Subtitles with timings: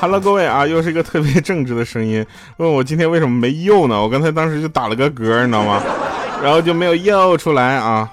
[0.00, 0.06] 哈。
[0.06, 2.24] Hello，各位啊，又是一个特别正直的声音。
[2.56, 4.00] 问我今天为什么没又呢？
[4.00, 5.82] 我刚才当时就打了个嗝，你知道吗？
[6.42, 8.10] 然后就没有又出来啊。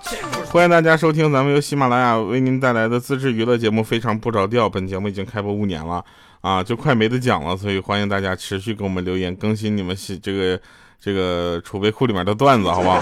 [0.49, 4.65] 欢迎大家收听咱们由喜马拉雅为您带来的自制娱乐节目《非常不着调》。
[4.69, 6.03] 本节目已经开播五年了
[6.41, 10.59] 啊，就快没得讲了，所以欢迎大家持续给我们留言，更新你们喜这个
[11.01, 13.01] 这个储备库里面的段子，好不好？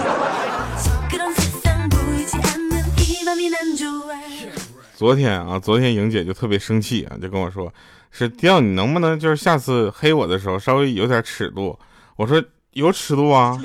[4.96, 7.70] 昨天啊，昨天莹姐就特别生气啊，就跟我说。
[8.10, 11.78] 是迪奥，你能不能就是下次黑我的时候稍微有点尺度？
[12.16, 13.60] 我说有尺度啊。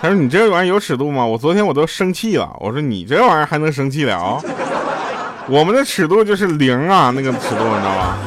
[0.00, 1.26] 他说你这玩意儿有尺度吗？
[1.26, 2.56] 我昨天我都生气了。
[2.58, 4.40] 我说你这玩意儿还能生气了？
[5.46, 8.18] 我们的尺度就是零啊，那个尺度你知道吗？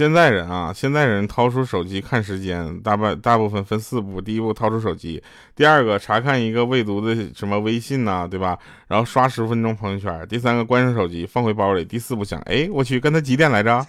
[0.00, 5.22] 现在人啊，现在人掏出手机看时间，大半大部分分四步：第一步掏出手机，
[5.54, 8.58] 第二个查看一个未读的什么微信呐，对吧？
[8.88, 13.86] 然后刷十分钟朋友圈，第三个关上手机放回包里，第四步想，哎，我去，跟他几点来着？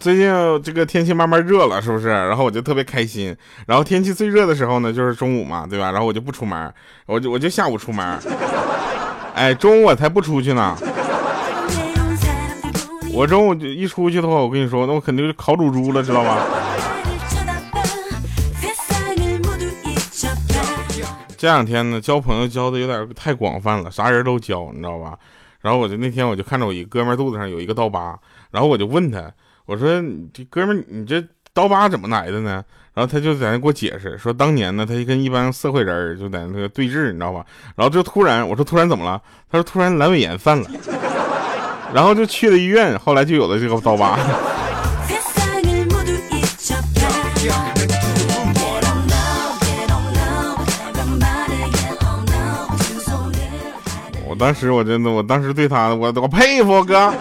[0.00, 2.08] 最近这个天气慢慢热了，是不是？
[2.08, 3.36] 然后我就特别开心。
[3.66, 5.92] 然后天气最热的时候呢，就是中午嘛，对吧？
[5.92, 6.72] 然后我就不出门，
[7.04, 8.18] 我就我就下午出门。
[9.34, 10.74] 哎，中午我才不出去呢。
[13.12, 16.46] 我中午一出去的话，我跟你说，那我肯定就烤乳猪了，知道吧？
[21.36, 25.18] 这两天呢，交朋友交的有点太广泛了，啥人都交，你知道吧？
[25.60, 28.18] 然后我就那天我就看着我一哥们肚子上有一个刀疤，
[28.50, 29.30] 然后我就问他。
[29.66, 32.64] 我说你这哥们，你这刀疤怎么来的呢？
[32.92, 37.46] 然后他就在那给我解释，说当年呢，他跟一帮社会人就在那个对峙，你知道吧？
[37.76, 39.22] 然后就突然，我说突然怎么了？
[39.50, 40.68] 他说突然阑尾炎犯了，
[41.94, 44.18] 然后就去了医院，后来就有了这个刀疤。
[54.26, 57.12] 我当时我真的，我当时对他，我我佩服哥。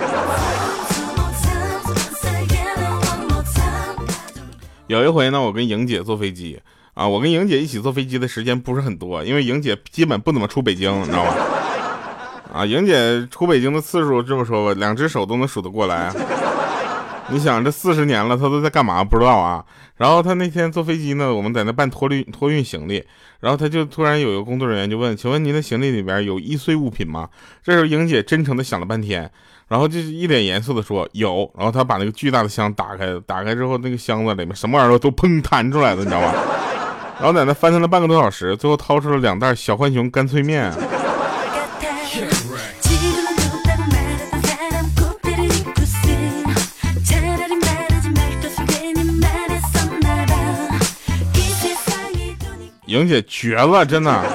[4.89, 6.59] 有一回呢，我跟莹姐坐飞机
[6.95, 11.33] 啊，我跟莹姐一起坐飞机的时间不是很多，因为莹姐基本不怎么出北京，你知道吗？
[12.51, 16.11] 啊，莹姐出北京的次数这么说吧，两只手都能数得过来。
[17.29, 19.03] 你想这四十年了，她都在干嘛？
[19.03, 19.63] 不知道啊。
[19.97, 23.03] 然后她那天坐飞机呢，我们在那办托运托运行李，
[23.41, 27.29] 然后她就突然有一个工作人员就问：“请问您的行李里边有易碎物品吗？”
[27.63, 29.29] 这时候莹姐真诚的想了半天。
[29.69, 36.33] 然后就是一脸严肃的说有，然后他把那个巨大的箱打开，打开之后那个箱子里面什么玩意儿都砰弹出来了，你知道吧？
[37.21, 40.73] 然后在那翻腾了半个多小时，最后掏出了两袋小浣熊干脆面。
[52.87, 54.25] 莹姐绝了，真的，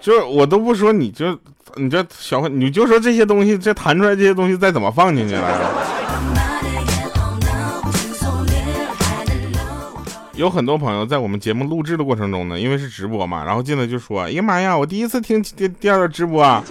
[0.00, 1.38] 就是我都不说，你就。
[1.78, 5.70] 你这小，你就说这些东西，这弹出来这些东西再怎么放进去来了？
[10.34, 16.62] 有很多朋友在我们节目录制的过程中呢，因为是直播嘛，然后进来就说：“哎呀妈呀，我第一次听第第二个直播啊，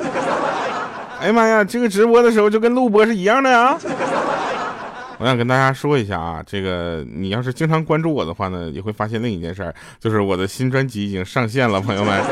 [1.20, 3.78] 哎呀妈呀，这个直播的时候就跟录播是一样的呀。”
[5.20, 12.24] 我想跟大家说一下啊，这个你要是经常关注我的话呢，也会发现另一件事儿，就是我的新专辑已经上线了，朋友们，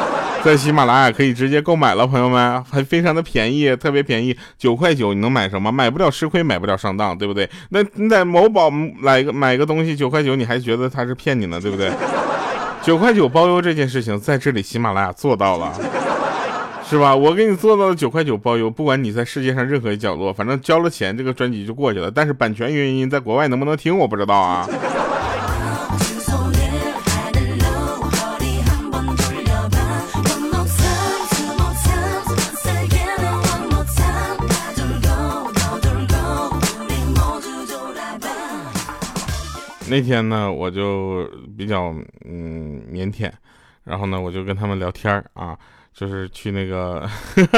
[0.45, 5.72] 在喜马拉雅可以直接购买了，朋友们还非常的便宜，特别便宜，九块九你能买什么？
[5.72, 7.50] 买不了吃亏，买不了上当，对不对？
[7.69, 11.91] 那你在某宝买个买个东西九块九，你还觉得他是骗你呢，对不对？
[12.83, 15.73] 九块九包邮这件事情在这里喜马拉雅做到了。
[16.88, 17.16] 是吧？
[17.16, 22.12] 我给你做到了九块九包邮，不管你在世界上任何一角落，反正交了钱，这个专辑就过去了。
[22.12, 24.69] 但是版权原因，在国外能不能听我不知道啊。
[39.90, 41.96] 那天呢，我就比较
[42.26, 43.32] 嗯腼腆，
[43.84, 45.58] 然后呢，我就跟他们聊天啊。
[45.94, 47.10] 就是去那个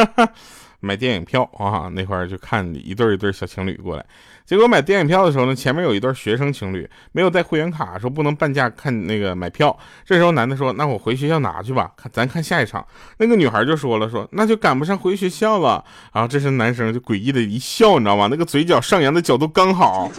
[0.80, 4.06] 买电影票啊，那块儿就看一对一对小情侣过来。
[4.46, 9.76] 结果买电影票的时候呢，前面有一对学生情侣没有带会员卡，说不能半价看那个买票。
[10.06, 12.86] 这时候男的说：“那我回学校拿去吧，看咱看下一场。”
[13.18, 15.84] 那个女孩就说了：“说那就赶不上回学校了。”
[16.14, 18.28] 然后这时男生就诡异的一笑，你知道吗？
[18.30, 20.12] 那个嘴角上扬的角度刚好。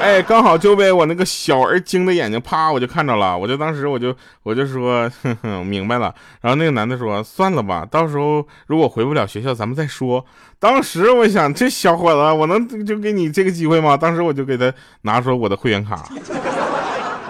[0.00, 3.36] 哎，刚好就被我那个小而精的眼睛，啪，我就看着了。
[3.36, 6.12] 我就当时我就我就说，哼哼，明白了。
[6.40, 10.24] 然后那个男的说，算了吧，到时候如果回不了学校，咱们再说。
[10.58, 13.96] 当时我想，这小伙子，我能就给你这个机会吗？
[13.96, 16.08] 当时我就给他拿出我的会员卡。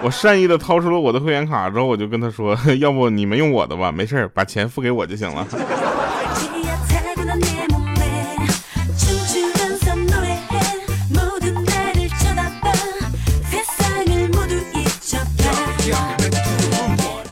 [0.01, 5.45] 我善意的掏出了我的会员卡之后，我就跟他说， 要不你们用我的吧，没事把钱付给我就行了。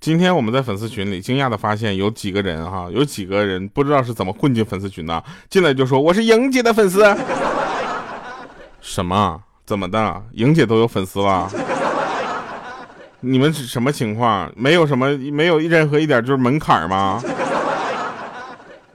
[0.09, 7.15] 今天我们在粉丝群里惊讶的发现，有几个人哈，有几个人不知道是怎么混进粉丝群的，进来就说我是莹姐的粉丝。
[8.81, 9.39] 什么？
[9.67, 10.23] 怎么的？
[10.31, 11.47] 莹姐都有粉丝了？
[13.19, 14.51] 你们是什么情况？
[14.56, 17.21] 没有什么，没有任何一点就是门槛吗？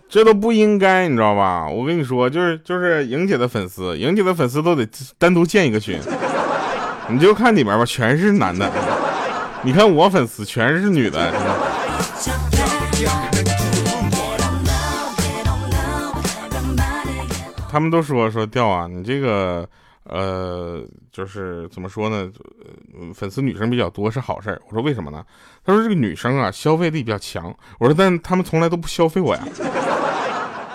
[0.08, 1.68] 这都不应该，你知道吧？
[1.68, 4.84] 我跟你说，就是就是莹姐的粉丝，莹姐的粉丝都得
[5.16, 5.96] 单独建一个群，
[7.06, 8.68] 你就看里面吧，全是男的。
[9.64, 11.32] 你看我粉丝全是女的，
[17.70, 19.66] 他们都说说掉啊，你这个
[20.04, 22.30] 呃，就是怎么说呢？
[23.14, 24.60] 粉丝女生比较多是好事。
[24.68, 25.24] 我说为什么呢？
[25.64, 27.52] 他说这个女生啊，消费力比较强。
[27.78, 29.42] 我说但他们从来都不消费我呀。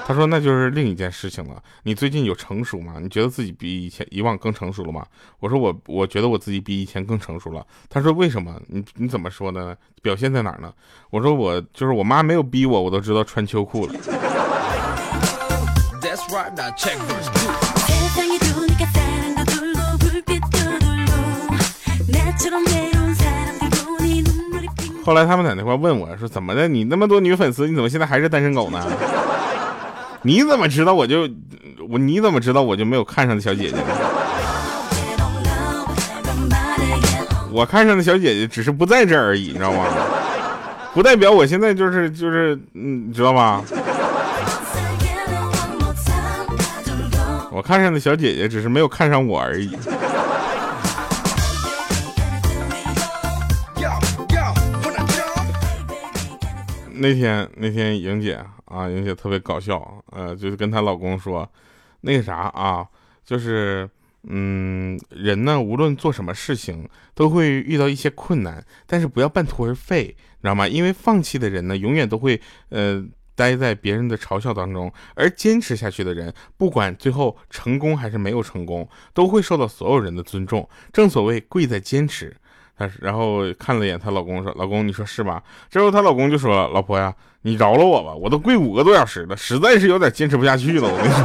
[0.10, 1.62] 他说：“那就是另一件事情了。
[1.84, 2.96] 你最近有成熟吗？
[3.00, 5.06] 你觉得自己比以前以往更成熟了吗？”
[5.40, 8.60] 我说：“我我觉得我自己比以前更成熟了。”他说：“为什么？
[8.70, 9.76] 你你怎么说呢？
[10.02, 10.74] 表现在哪儿呢？”
[11.12, 13.94] 我说：“我就是我妈没有逼我，我都知道穿秋裤了。”
[25.06, 26.68] 后来他们在那块问我说：“怎么的？
[26.68, 28.84] 你那么多女粉丝，你怎么现在还是单身狗呢？”
[30.22, 31.22] 你怎么知道我就
[31.90, 31.98] 我？
[31.98, 33.78] 你怎么知道我就没有看上的小姐姐？
[37.52, 39.86] 我看上的小姐姐只是不在这而已，你知道吗？
[40.94, 43.64] 不代表我现在就是就是嗯，你知道吧？
[47.52, 49.78] 我看上的小姐姐只是没有看上我而已。
[56.94, 58.38] 那天那天莹姐。
[58.70, 61.50] 啊，莹姐特别搞笑，呃，就是跟她老公说，
[62.02, 62.88] 那个啥啊，
[63.26, 63.90] 就是，
[64.24, 70.68] 嗯，人呢，无论做什么事情，都会遇到一些困难，但是不要半途而废，知道吗？
[70.68, 72.40] 因为放弃的人呢，永远都会，
[72.70, 73.04] 呃，
[73.36, 80.70] 待在别人的嘲笑当中，而坚持下去的人，不管最后成功还是没有成功，都会受到所有人的尊重。
[80.94, 82.36] 正所谓贵在坚持。
[82.80, 90.90] 她然后看了一眼她老公，说：“老公，你说是吧？”之后她老公就说：“老婆呀。”你饶了我吧，我都跪五个多小时了，实在是有点坚持不下去了。
[90.92, 91.24] 我跟你说，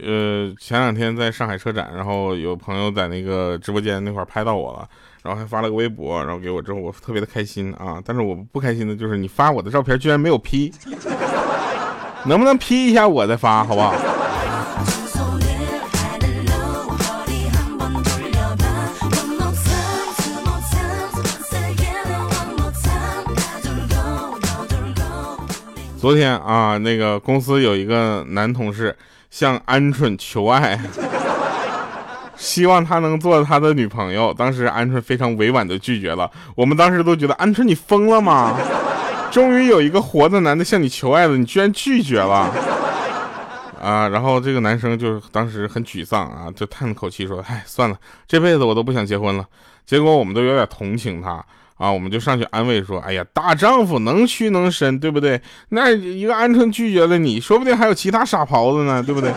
[0.10, 4.88] 呃，前两天在上海车展，然后有朋友在那个直播间那块拍到我了，
[5.22, 8.00] 然后还发了个微博，然后给我之后，我特别的开心啊。
[8.02, 10.72] 但是我不开心的就是你发我的照片居然没有 P，
[12.24, 13.94] 能不能 P 一下我再发，好不好？
[26.00, 28.96] 昨天啊，那个公司有一个男同事
[29.28, 30.80] 向鹌鹑求爱，
[32.38, 34.32] 希望他能做他的女朋友。
[34.32, 36.30] 当时鹌鹑非常委婉的拒绝了。
[36.54, 38.56] 我们当时都觉得鹌鹑你疯了吗？
[39.30, 42.50] 终于有一个活的男的向你求爱了，你居然拒绝了
[43.78, 44.08] 啊！
[44.08, 49.44] 然后这个男生就是当时很沮丧啊，就叹了口气说：“唉，算了，这辈子我都不想结婚了。”
[49.84, 51.44] 结果我们都有点同情他。
[51.80, 55.40] 啊，我们就上去安慰说：“哎呀，大丈夫能屈能伸，对不对？
[55.70, 59.32] 那一个鹌鹑拒绝了你，说不定还有其他傻狍子呢，对不对？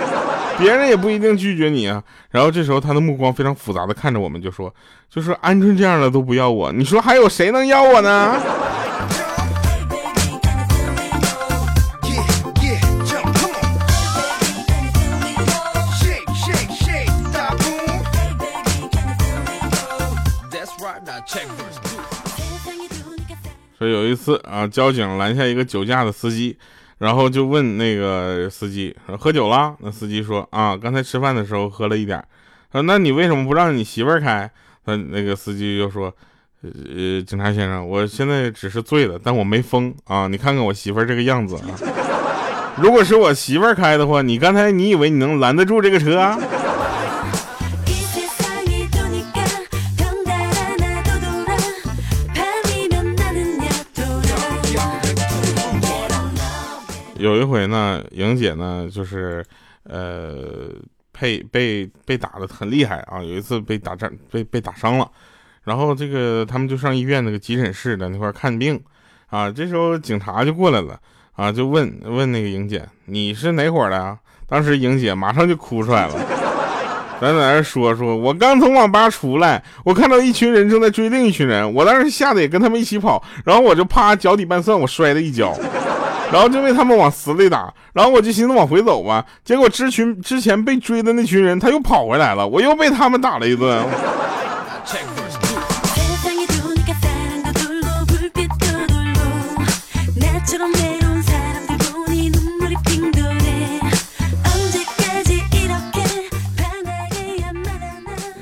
[0.59, 4.69] 别人也不一定拒绝你啊。”然后这时候他的目光非常复杂的看着我们，就说
[5.09, 8.35] ：“就说鹌鹑这样的都不要我，你说还有谁能要我呢？”
[23.87, 26.57] 有一次啊，交警拦下一个酒驾的司机，
[26.97, 29.75] 然后就问那个司机说喝酒了？
[29.79, 32.23] 那司机说啊，刚才吃饭的时候喝了一点。
[32.71, 34.49] 说那你为什么不让你媳妇儿开？
[34.85, 36.13] 那那个司机就说，
[36.61, 40.27] 呃，警察先生，我现在只是醉了，但我没疯啊。
[40.27, 41.77] 你看看我媳妇儿这个样子啊，
[42.81, 46.37] 如果是我媳妇儿开的话，你刚才你以为你能拦得住这个车？
[57.23, 59.41] 有一回呢，莹姐呢就是，
[59.83, 60.67] 呃，
[61.17, 63.23] 被被被打的很厉害啊。
[63.23, 65.09] 有一次被打伤，被被打伤了，
[65.63, 68.77] 然后这个他们就上医院那个急诊室的那块看病，
[69.27, 70.99] 啊，这时候警察就过来了，
[71.37, 74.17] 啊，就问问那个莹姐，你是哪伙的啊？
[74.45, 76.15] 当时莹姐马上就哭出来了。
[77.21, 85.57] 咱在那说说，我刚从网吧出来，我看到一群人正在追另一群人，我当时吓得也跟他们一起跑，然后我就啪脚底拌蒜，我摔了一跤，
[86.33, 93.85] 然后就被他们往死里打，然后我就寻思往回走吧，结果之群之前被追的那群人他又跑回来了，我又被他们打了一顿。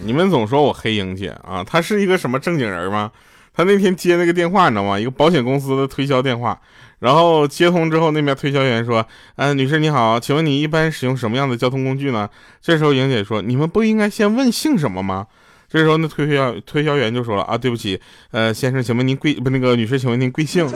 [0.02, 3.12] 你们总说我黑鹰姐啊，她是一个什么正经人吗？
[3.54, 4.98] 她那天接那个电话，你知道吗？
[4.98, 6.58] 一个保险公司的推销电话，
[7.02, 9.04] 然后接通之后，那边推销员说
[9.38, 12.30] ：“嗯，女士你好，请问你一般使用什么样的交通工具呢？”
[12.62, 15.26] 这时候莹姐说：“你们不应该先问姓什么吗？”
[15.68, 19.50] 这时候那推销推销员就说了：“啊，对不起，呃，先生，请问您贵不？
[19.50, 20.70] 那个女士，请问您贵姓？”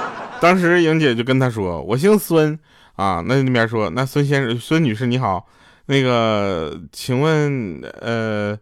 [0.40, 2.56] 当时莹姐就跟他说：“我姓孙
[2.94, 5.46] 啊。”那那边说：“那孙先生，孙女士你好。”
[5.86, 8.56] 那个，请问，呃，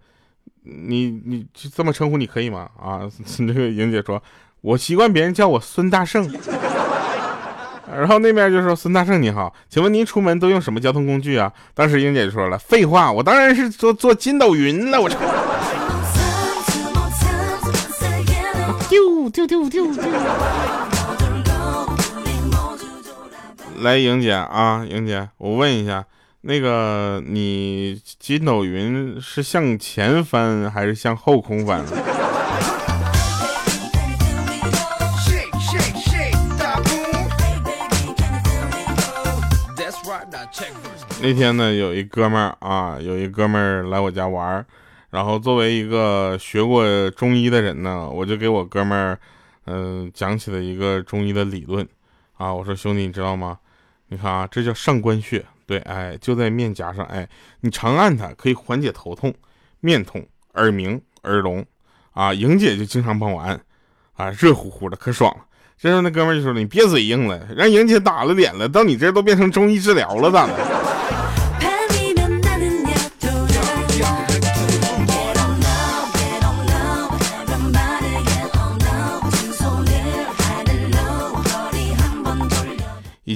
[0.62, 2.70] 你你这么称呼你可以吗？
[2.80, 3.02] 啊，
[3.40, 4.22] 那个莹姐说，
[4.62, 6.26] 我习惯别人叫我孙大圣。
[7.94, 11.52] 然后那边就说，孙大圣你好，请问您出门都用什么交通工具啊？
[11.74, 15.16] 当时英姐就说了，废话，我当然是坐坐筋斗云了，我操！
[18.88, 20.04] 丢丢丢丢丢。
[23.80, 26.04] 来，莹姐啊，莹姐，我问一下。
[26.42, 31.84] 那个，你筋斗云是向前翻还是向后空翻？
[41.20, 44.64] 那天呢，有一哥们儿啊，有一哥们儿来我家玩儿，
[45.10, 49.18] 然后作为一个学过中医的人呢，我就给我哥们儿，
[49.64, 51.86] 嗯，讲起了一个中医的理论
[52.36, 52.54] 啊。
[52.54, 53.58] 我说兄弟，你知道吗？
[54.08, 55.44] 你看啊，这叫上关穴。
[55.66, 57.28] 对，哎，就在面颊上，哎，
[57.60, 59.34] 你长按它可以缓解头痛、
[59.80, 61.66] 面痛、耳鸣、耳聋，
[62.12, 63.60] 啊，莹姐就经常帮我按，
[64.14, 65.44] 啊，热乎乎的，可爽了。
[65.76, 70.54] 这时候那哥们就说：“你别嘴硬了，让莹姐打了脸了，到你这都变成中医治疗了，咋的？”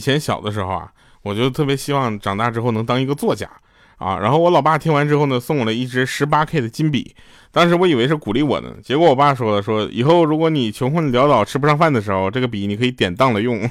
[0.02, 0.90] 前小的时候啊。
[1.24, 3.48] 我就特别希望长大之后能当一个作家
[3.98, 4.18] 啊！
[4.18, 7.14] 然后我老爸听完之后呢，送我了一支十八 K 的金笔。
[7.52, 13.60] 当时我以为是鼓励我呢，结果我爸说了，说以后如果你穷困潦倒吃不上饭的时候，这个笔你可以典当了用。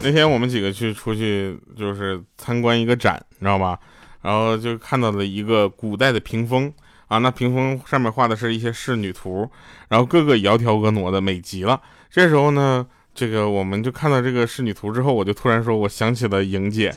[0.00, 3.78] 那天我们几个去出去就是参观一个展，你知道吧？
[4.22, 6.72] 然后就看到了一个古代的屏风
[7.06, 9.48] 啊，那屏风上面画的是一些仕女图，
[9.88, 11.80] 然后个个窈窕婀娜的美极了。
[12.10, 16.94] 这时候呢，这个我们就看到这个仕女图之后，我就突然说，我想起了莹姐。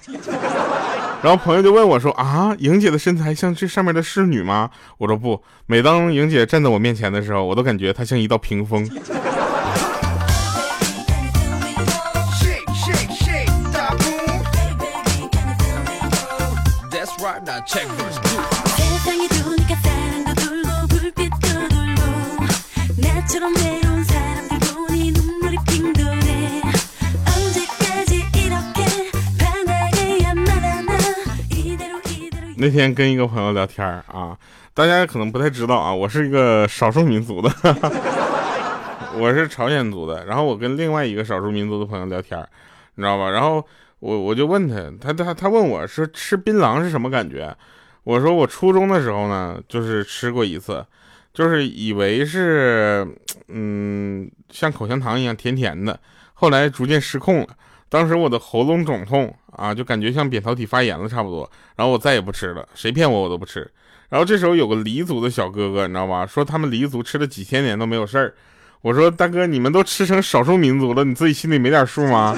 [1.21, 4.71] 然后朋友就问我说啊，莹姐的身材像这上面的仕女吗？
[4.97, 8.89] 我说不，每当莹姐站在我面前的时候，我都感觉她像一道屏风。
[32.57, 34.37] 那天跟一个朋友聊天啊，
[34.73, 37.49] 大家可能不太知道啊，我是一个少数民族的，
[39.17, 40.23] 我是朝鲜族的。
[40.25, 42.39] 然后我跟另外一个少数民族的朋友聊天，
[42.95, 43.31] 你知道吧？
[43.31, 43.65] 然后
[44.01, 47.55] 我我就问他，他他他问我说吃槟榔是什么感觉？
[48.03, 50.83] 我说我初中的时候呢，就是吃过一次，
[51.31, 53.07] 就是以为是
[53.47, 55.99] 嗯像口香糖一样甜甜的，
[56.33, 57.47] 后来逐渐失控了。
[57.89, 63.69] 当时我的喉咙肿痛啊，就感觉像扁桃体发炎了差不多，然后我再也不吃了，谁骗我我都不吃。
[64.09, 66.25] 然后这时候有个黎族的小哥哥，你知道吧？
[66.25, 68.33] 说他们黎族吃了几千年都没有事儿。
[68.81, 72.35] 我说大哥，你们都吃成少数民族了，你自己心里没点数吗？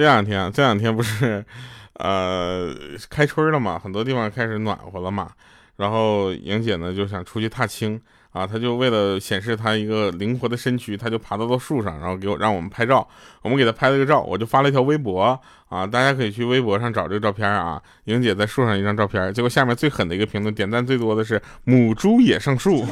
[0.00, 1.44] 这两天，这两天不是。
[1.92, 2.74] 呃，
[3.10, 5.28] 开春了嘛，很多地方开始暖和了嘛。
[5.76, 8.00] 然后莹姐呢就想出去踏青
[8.32, 13.06] 啊，她就为了显示她一个灵活的身躯，她就爬到了树上，然后给我让我们拍照。
[13.42, 15.38] 我们给她拍了个照，我就发了一条微博
[15.68, 17.78] 啊，大家可以去微博上找这个照片啊。
[18.04, 22.86] 莹姐在树上一张照片，结果下面最狠的一个评论，点赞最多的是母猪也上树。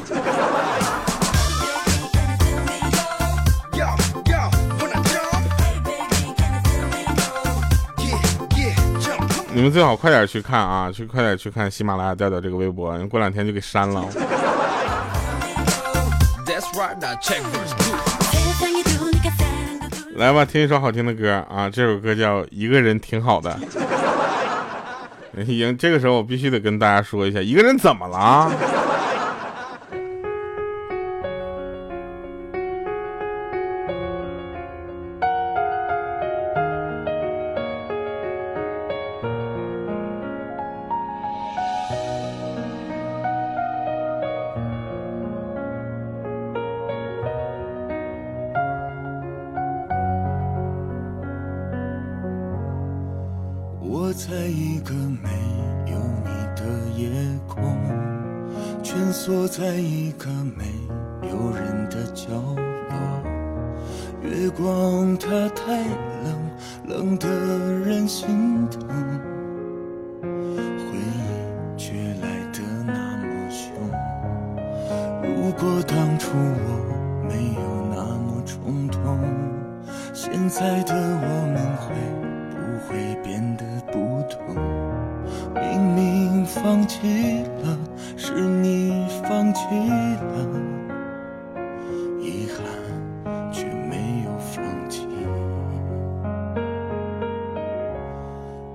[9.59, 14.05] 你们最好快点去看啊，去快点去看喜马拉雅调调这个微博，过两天就给删了。
[20.15, 21.69] 来吧，听一首好听的歌啊！
[21.69, 23.59] 这首歌叫《一个人挺好的》。
[25.45, 28.49] 行，这个时候我必须得跟大家说一下，一个人怎么了？
[53.91, 55.31] 我在一个没
[55.91, 56.61] 有你的
[56.95, 57.09] 夜
[57.47, 57.63] 空，
[58.83, 60.63] 蜷缩在一个没
[61.27, 62.93] 有人的角落。
[64.21, 65.81] 月光它太
[66.23, 66.51] 冷，
[66.85, 67.27] 冷得
[67.83, 68.87] 人心疼，
[70.21, 73.73] 回忆却来得那么凶。
[75.23, 79.19] 如果当初我没有那么冲动，
[80.13, 81.48] 现在的我
[86.61, 87.77] 放弃了，
[88.17, 90.45] 是你放弃了，
[92.21, 95.07] 遗憾却没有放弃。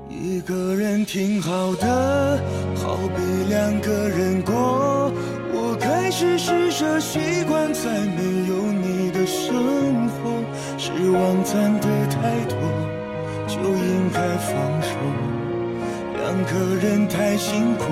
[0.09, 2.41] 一个人挺好的，
[2.76, 5.12] 好比两个人过。
[5.53, 10.43] 我开始试着习惯在没有你的生活，
[10.79, 12.57] 失望攒的太多。
[13.47, 14.91] 就应该放手，
[16.35, 17.85] 两个人太辛苦，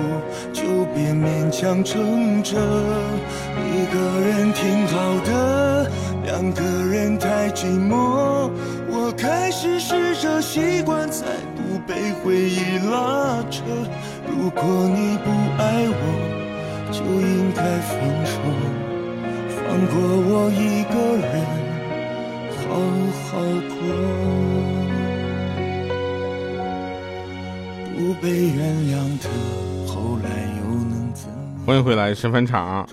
[0.51, 0.63] 就
[0.93, 2.59] 别勉强撑着。
[2.59, 5.89] 一个人挺好的，
[6.25, 8.51] 两个人太寂寞。
[8.89, 13.63] 我开始试着习惯，再不被回忆拉扯。
[14.27, 14.61] 如果
[14.93, 16.03] 你不爱我，
[16.91, 18.41] 就应该放手，
[19.55, 19.95] 放过
[20.27, 21.31] 我一个人，
[22.59, 22.75] 好
[23.29, 23.39] 好
[23.79, 24.62] 过。
[28.03, 29.29] 不被原谅的，
[29.87, 31.29] 后来又能怎
[31.65, 32.85] 欢迎回来，审判场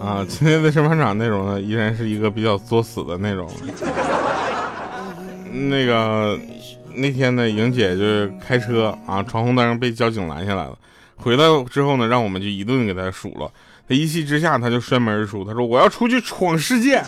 [0.00, 0.24] 啊！
[0.28, 3.50] 今天的审判场内容呢，依然是一个比较作死的内容。
[5.50, 6.38] 那个
[6.94, 10.78] 那天呢，莹姐就是开车啊，闯红灯被交警拦下来了。
[11.16, 13.50] 回来之后呢，让我们就一顿给她数了。
[13.88, 17.02] 她一气之下，她就摔门而出，她说：“我要出去闯世界。”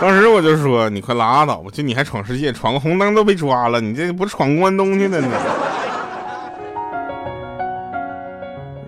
[0.00, 5.28] 当时我就说：“你快拉倒吧，就你还闯世界，闯个红灯都被抓了，你这不闯关东去了呢？”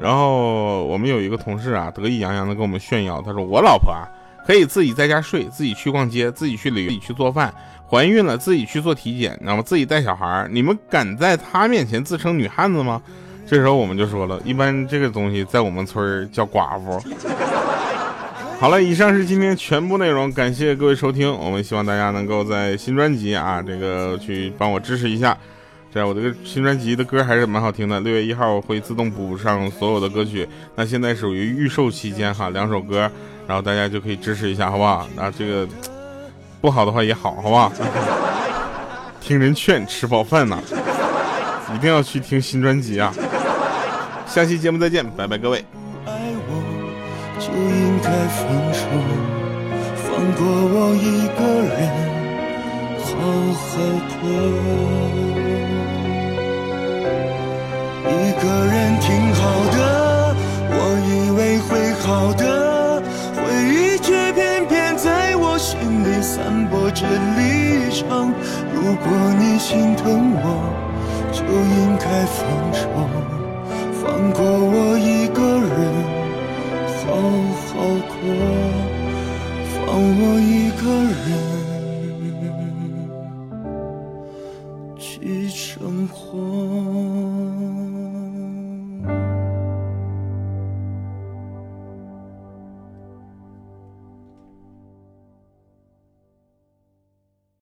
[0.04, 4.04] 然后我们有一个同事啊，得意洋洋的跟我们炫耀，他说我老婆啊
[4.46, 7.50] 可以自己在家睡，自己去逛街，自己去旅游，自己去做饭，
[7.88, 13.00] 怀孕了自己去做体检，那么自己带小孩你们敢在她面前自称女汉子吗？
[13.46, 17.02] 这时候我们就说了，一般这个东西在我们村叫寡妇。
[18.60, 25.34] 好了，以上是今天全部内容，感谢各位收听，我们希望大家能够在新专辑啊这个去帮我支持一下。
[25.94, 28.00] 对，我这个新专辑的歌还是蛮好听的。
[28.00, 33.08] 六月一号会自动补上所有的歌曲，那现在属于预售期间哈，两首歌，
[33.46, 35.06] 然后大家就可以支持一下，好不好？
[35.14, 35.68] 那这个
[36.60, 37.72] 不好的话也好，好不好？
[39.22, 40.58] 听人劝，吃饱饭呐，
[41.72, 43.14] 一定要去听新专辑啊！
[44.26, 45.64] 下期节目再见，拜拜，各位。
[46.06, 46.12] 爱
[46.48, 48.82] 我就应该放手，
[50.02, 51.86] 放过我一个人
[52.98, 53.14] 好
[53.54, 53.70] 好
[54.20, 55.33] 过
[58.44, 59.40] 个人挺好
[59.72, 60.36] 的，
[60.68, 60.76] 我
[61.08, 63.02] 以为会好的，
[63.34, 63.40] 回
[63.72, 67.06] 忆却偏偏在我心里散播着
[67.38, 68.32] 离场。
[68.74, 69.06] 如果
[69.38, 70.44] 你心疼我，
[71.32, 72.82] 就应该放手，
[74.02, 75.40] 放过我一个
[75.72, 75.74] 人，
[77.00, 77.04] 好
[77.66, 77.72] 好
[78.10, 78.20] 过，
[79.72, 80.84] 放我一个
[81.30, 81.53] 人。